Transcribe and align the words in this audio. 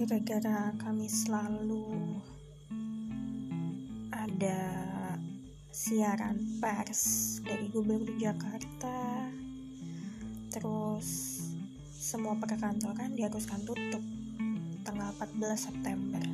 gara-gara 0.00 0.72
kami 0.80 1.12
selalu 1.12 2.16
ada 4.08 4.72
siaran 5.68 6.40
pers 6.56 7.36
dari 7.44 7.68
Gubernur 7.68 8.08
Jakarta 8.16 9.28
terus 10.48 11.36
semua 11.92 12.32
perkantoran 12.40 13.12
diharuskan 13.12 13.60
tutup 13.68 14.00
tanggal 14.88 15.12
14 15.20 15.68
September. 15.68 16.24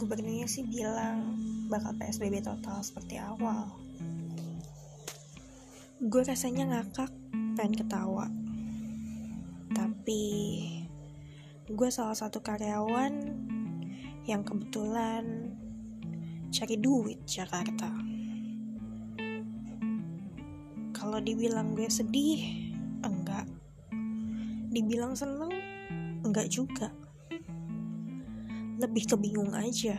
Gubernurnya 0.00 0.48
sih 0.48 0.64
bilang 0.64 1.36
bakal 1.68 1.92
PSBB 2.00 2.40
total 2.40 2.80
seperti 2.80 3.20
awal. 3.20 3.68
Gue 6.00 6.24
rasanya 6.24 6.72
ngakak 6.72 7.12
pengen 7.60 7.84
ketawa 7.84 8.45
tapi 10.06 10.62
gue 11.66 11.90
salah 11.90 12.14
satu 12.14 12.38
karyawan 12.38 13.26
yang 14.22 14.46
kebetulan 14.46 15.50
cari 16.54 16.78
duit 16.78 17.26
Jakarta. 17.26 17.90
Kalau 20.94 21.18
dibilang 21.18 21.74
gue 21.74 21.90
sedih, 21.90 22.38
enggak. 23.02 23.50
Dibilang 24.70 25.18
seneng, 25.18 25.50
enggak 26.22 26.54
juga. 26.54 26.94
Lebih 28.78 29.10
kebingung 29.10 29.58
aja. 29.58 29.98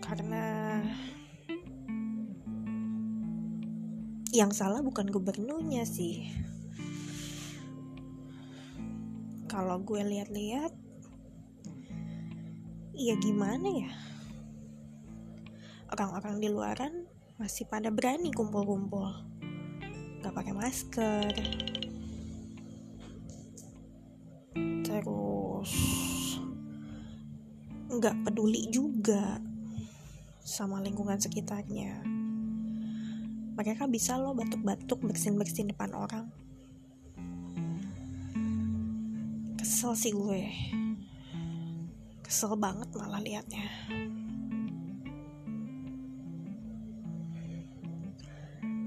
Karena 0.00 0.80
yang 4.32 4.48
salah 4.48 4.80
bukan 4.80 5.12
gubernurnya 5.12 5.84
sih 5.84 6.51
kalau 9.52 9.76
gue 9.84 10.00
lihat-lihat 10.00 10.72
ya 12.96 13.12
gimana 13.20 13.68
ya? 13.68 13.92
Orang-orang 15.92 16.40
di 16.40 16.48
luaran 16.48 17.04
masih 17.36 17.68
pada 17.68 17.92
berani 17.92 18.32
kumpul-kumpul. 18.32 19.12
Gak 20.24 20.32
pakai 20.32 20.56
masker. 20.56 21.32
Terus 24.88 25.72
nggak 27.92 28.24
peduli 28.24 28.72
juga 28.72 29.36
sama 30.40 30.80
lingkungan 30.80 31.20
sekitarnya. 31.20 32.00
Mereka 33.52 33.84
bisa 33.92 34.16
loh 34.16 34.32
batuk-batuk 34.32 35.04
bersin-bersin 35.04 35.76
depan 35.76 35.92
orang 35.92 36.41
kesel 39.82 39.98
sih 39.98 40.14
gue. 40.14 40.46
Kesel 42.22 42.54
banget 42.54 42.86
malah 42.94 43.18
liatnya. 43.18 43.66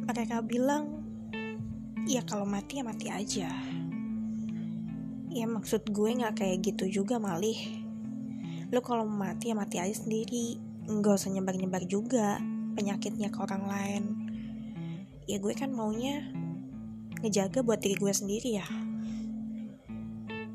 Mereka 0.08 0.40
bilang 0.48 1.04
ya 2.08 2.24
kalau 2.24 2.48
mati 2.48 2.80
ya 2.80 2.88
mati 2.88 3.12
aja. 3.12 3.52
Ya 5.36 5.46
maksud 5.52 5.84
gue 5.92 6.16
nggak 6.16 6.40
kayak 6.40 6.64
gitu 6.64 6.88
juga 6.88 7.20
malih. 7.20 7.60
Lo 8.72 8.80
kalau 8.80 9.04
mati 9.04 9.52
ya 9.52 9.56
mati 9.60 9.84
aja 9.84 10.00
sendiri. 10.00 10.56
Nggak 10.88 11.20
usah 11.20 11.36
nyebar-nyebar 11.36 11.84
juga 11.92 12.40
penyakitnya 12.72 13.36
ke 13.36 13.40
orang 13.44 13.68
lain. 13.68 14.04
Ya 15.28 15.44
gue 15.44 15.52
kan 15.60 15.76
maunya 15.76 16.24
ngejaga 17.20 17.68
buat 17.68 17.84
diri 17.84 18.00
gue 18.00 18.16
sendiri 18.16 18.64
ya 18.64 18.85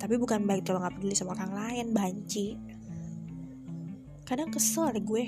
tapi 0.00 0.16
bukan 0.16 0.48
berarti 0.48 0.72
lo 0.72 0.80
gak 0.80 0.96
peduli 0.96 1.12
sama 1.12 1.36
orang 1.36 1.52
lain 1.52 1.86
banci. 1.92 2.56
Kadang 4.24 4.48
kesel 4.48 4.96
deh 4.96 5.04
gue. 5.04 5.24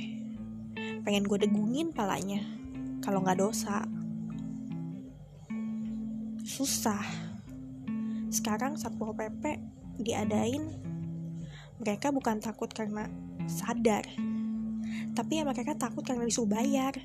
Pengen 1.05 1.29
gue 1.29 1.39
degungin 1.45 1.93
palanya 1.93 2.41
kalau 3.05 3.21
nggak 3.21 3.39
dosa. 3.45 3.85
Susah. 6.41 7.05
Sekarang 8.33 8.81
satpol 8.81 9.13
pp 9.13 9.61
diadain. 10.01 10.73
Mereka 11.77 12.09
bukan 12.15 12.41
takut 12.41 12.73
karena 12.73 13.05
sadar 13.45 14.09
tapi 15.13 15.41
ya 15.41 15.45
mereka 15.45 15.77
takut 15.77 16.05
karena 16.05 16.25
disuruh 16.25 16.49
bayar. 16.49 16.97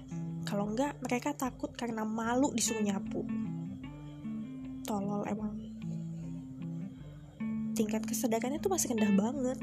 Kalau 0.47 0.72
enggak 0.72 0.95
mereka 1.03 1.35
takut 1.35 1.72
karena 1.75 2.07
malu 2.07 2.55
disuruh 2.55 2.79
nyapu. 2.79 3.28
Tolol 4.88 5.28
emang 5.28 5.59
tingkat 7.77 8.09
kesadarannya 8.09 8.57
tuh 8.57 8.73
masih 8.73 8.97
rendah 8.97 9.13
banget. 9.13 9.61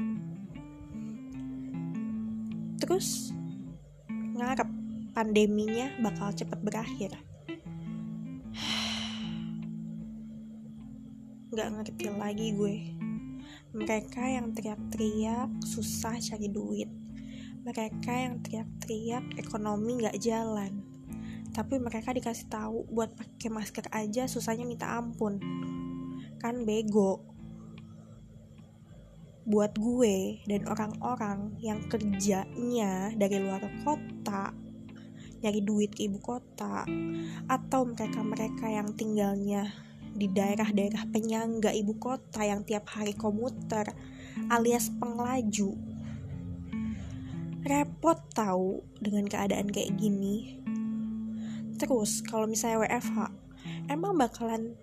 Terus 2.79 3.35
ngarep 4.39 4.71
pandeminya 5.11 5.91
bakal 5.99 6.31
cepet 6.31 6.55
berakhir. 6.63 7.11
Nggak 11.51 11.69
ngerti 11.75 12.07
lagi 12.15 12.55
gue. 12.55 12.95
Mereka 13.75 14.23
yang 14.31 14.55
teriak-teriak 14.55 15.51
susah 15.67 16.15
cari 16.15 16.47
duit. 16.47 16.87
Mereka 17.67 18.11
yang 18.15 18.39
teriak-teriak 18.39 19.35
ekonomi 19.35 19.99
nggak 19.99 20.15
jalan. 20.23 20.79
Tapi 21.51 21.83
mereka 21.83 22.15
dikasih 22.15 22.47
tahu 22.47 22.87
buat 22.87 23.11
pakai 23.11 23.51
masker 23.51 23.91
aja 23.91 24.31
susahnya 24.31 24.63
minta 24.63 24.95
ampun. 24.95 25.43
Kan 26.39 26.63
bego 26.63 27.34
buat 29.45 29.77
gue 29.77 30.41
dan 30.49 30.65
orang-orang 30.65 31.53
yang 31.61 31.85
kerjanya 31.85 33.13
dari 33.13 33.37
luar 33.37 33.61
kota 33.85 34.49
nyari 35.45 35.61
duit 35.61 35.93
ke 35.93 36.09
ibu 36.09 36.17
kota 36.17 36.81
atau 37.45 37.81
mereka-mereka 37.85 38.65
yang 38.65 38.89
tinggalnya 38.97 39.69
di 40.15 40.25
daerah-daerah 40.25 41.05
penyangga 41.13 41.69
ibu 41.69 41.93
kota 42.01 42.41
yang 42.41 42.65
tiap 42.65 42.89
hari 42.89 43.13
komuter 43.13 43.85
alias 44.49 44.89
penglaju 44.97 45.77
repot 47.65 48.17
tahu 48.33 48.85
dengan 49.01 49.25
keadaan 49.25 49.69
kayak 49.73 49.97
gini. 49.97 50.61
Terus 51.81 52.21
kalau 52.21 52.45
misalnya 52.45 52.85
WFH 52.85 53.17
emang 53.89 54.13
bakalan 54.15 54.77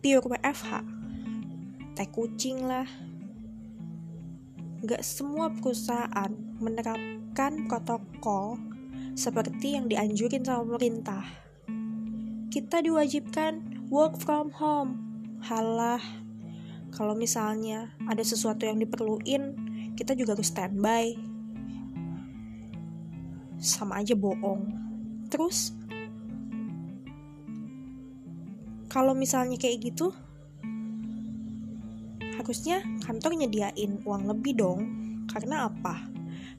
pure 0.00 0.24
WFH 0.24 0.82
teh 1.92 2.08
kucing 2.08 2.64
lah 2.64 2.88
gak 4.86 5.02
semua 5.02 5.50
perusahaan 5.50 6.30
menerapkan 6.62 7.66
protokol 7.66 8.58
seperti 9.18 9.74
yang 9.74 9.90
dianjurin 9.90 10.46
sama 10.46 10.62
pemerintah. 10.62 11.26
Kita 12.54 12.78
diwajibkan 12.78 13.86
work 13.90 14.22
from 14.22 14.54
home. 14.54 15.02
Halah, 15.42 15.98
kalau 16.94 17.18
misalnya 17.18 17.90
ada 18.06 18.22
sesuatu 18.22 18.66
yang 18.66 18.78
diperluin, 18.78 19.42
kita 19.98 20.14
juga 20.14 20.38
harus 20.38 20.50
standby. 20.54 21.18
Sama 23.58 23.98
aja 23.98 24.14
bohong. 24.14 24.70
Terus, 25.26 25.74
kalau 28.86 29.18
misalnya 29.18 29.58
kayak 29.58 29.90
gitu, 29.90 30.14
harusnya 32.48 32.80
kantor 33.04 33.44
nyediain 33.44 34.00
uang 34.08 34.24
lebih 34.32 34.56
dong. 34.56 34.80
Karena 35.28 35.68
apa? 35.68 36.00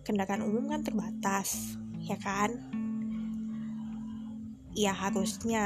Kendaraan 0.05 0.45
umum 0.45 0.69
kan 0.69 0.85
terbatas 0.85 1.81
ya 1.97 2.13
kan? 2.21 2.61
Ya 4.77 4.93
harusnya. 4.93 5.65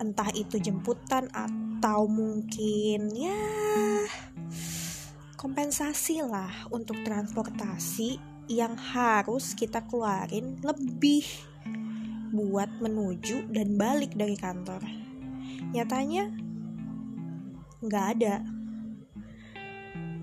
Entah 0.00 0.32
itu 0.32 0.56
jemputan 0.56 1.28
atau 1.36 2.08
mungkin 2.08 3.12
ya 3.12 3.44
kompensasi 5.36 6.24
lah 6.24 6.64
untuk 6.72 6.96
transportasi 7.04 8.16
yang 8.48 8.72
harus 8.72 9.52
kita 9.52 9.84
keluarin 9.84 10.64
lebih 10.64 11.28
buat 12.32 12.72
menuju 12.80 13.52
dan 13.52 13.76
balik 13.76 14.16
dari 14.16 14.40
kantor. 14.40 14.80
Nyatanya 15.76 16.43
nggak 17.84 18.06
ada. 18.18 18.40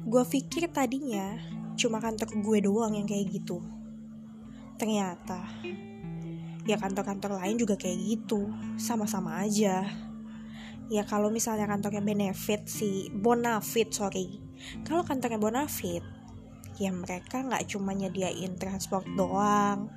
Gue 0.05 0.23
pikir 0.25 0.67
tadinya 0.73 1.37
cuma 1.77 2.01
kantor 2.01 2.29
gue 2.41 2.57
doang 2.65 2.93
yang 2.97 3.07
kayak 3.07 3.31
gitu. 3.31 3.61
Ternyata 4.75 5.45
ya 6.65 6.77
kantor-kantor 6.77 7.41
lain 7.41 7.55
juga 7.57 7.77
kayak 7.77 7.97
gitu. 8.01 8.49
Sama-sama 8.75 9.41
aja. 9.45 9.85
Ya 10.91 11.03
kalau 11.07 11.31
misalnya 11.31 11.69
kantornya 11.69 12.03
benefit 12.03 12.67
sih 12.67 13.07
bonafit 13.13 13.95
sorry. 13.95 14.41
Kalau 14.83 15.07
kantornya 15.07 15.39
bonafit 15.39 16.03
ya 16.81 16.89
mereka 16.91 17.45
nggak 17.45 17.69
cuma 17.71 17.93
nyediain 17.93 18.57
transport 18.57 19.05
doang. 19.13 19.87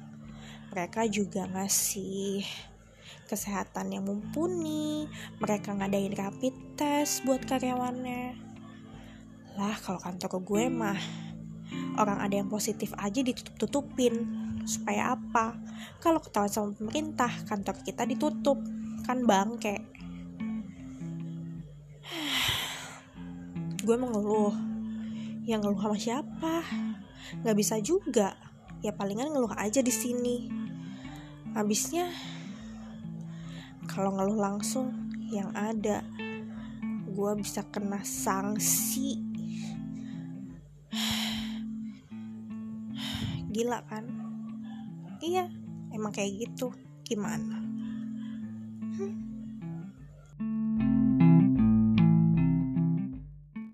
Mereka 0.71 1.07
juga 1.11 1.47
ngasih 1.51 2.45
kesehatan 3.27 3.93
yang 3.93 4.05
mumpuni 4.07 5.09
mereka 5.41 5.73
ngadain 5.73 6.13
rapid 6.15 6.55
test 6.77 7.25
buat 7.25 7.43
karyawannya. 7.45 8.37
Lah 9.55 9.77
kalau 9.79 10.03
kantor 10.03 10.43
gue 10.43 10.65
mah 10.67 10.99
orang 11.99 12.19
ada 12.23 12.35
yang 12.43 12.51
positif 12.51 12.91
aja 12.99 13.23
ditutup-tutupin. 13.23 14.43
Supaya 14.65 15.13
apa? 15.13 15.55
Kalau 16.01 16.19
ketahuan 16.25 16.49
sama 16.49 16.73
pemerintah 16.73 17.31
kantor 17.45 17.77
kita 17.85 18.09
ditutup. 18.09 18.59
Kan 19.05 19.29
bangke. 19.29 19.85
Gue 23.85 23.97
mengeluh. 24.01 24.57
Yang 25.45 25.61
ngeluh 25.61 25.81
sama 25.85 25.99
siapa? 26.01 26.65
Nggak 27.45 27.57
bisa 27.61 27.77
juga. 27.85 28.33
Ya 28.81 28.97
palingan 28.97 29.29
ngeluh 29.29 29.53
aja 29.53 29.85
di 29.85 29.93
sini. 29.93 30.49
Habisnya 31.53 32.09
kalau 33.89 34.15
ngeluh 34.17 34.39
langsung 34.39 34.93
yang 35.31 35.51
ada. 35.57 36.03
Gue 37.15 37.33
bisa 37.39 37.63
kena 37.71 38.03
sanksi. 38.03 39.19
Gila 43.55 43.87
kan? 43.87 44.05
Iya 45.23 45.47
emang 45.95 46.11
kayak 46.11 46.35
gitu. 46.43 46.75
Gimana? 47.07 47.63
Hmm? 48.99 49.34